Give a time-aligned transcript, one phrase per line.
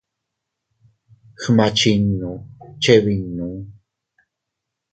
[1.41, 2.31] Gma chinnu
[2.81, 3.49] chebinnu.